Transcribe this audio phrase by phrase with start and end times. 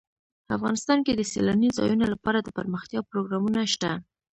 [0.55, 3.91] افغانستان کې د سیلانی ځایونه لپاره دپرمختیا پروګرامونه شته.